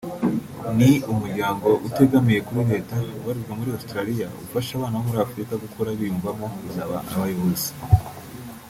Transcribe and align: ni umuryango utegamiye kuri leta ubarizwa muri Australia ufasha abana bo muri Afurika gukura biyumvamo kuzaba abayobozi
ni 0.77 0.91
umuryango 1.11 1.67
utegamiye 1.87 2.39
kuri 2.47 2.61
leta 2.71 2.95
ubarizwa 3.19 3.53
muri 3.59 3.69
Australia 3.77 4.27
ufasha 4.45 4.71
abana 4.75 4.97
bo 4.99 5.05
muri 5.07 5.19
Afurika 5.25 5.53
gukura 5.63 5.89
biyumvamo 5.97 6.45
kuzaba 6.59 6.95
abayobozi 7.13 7.69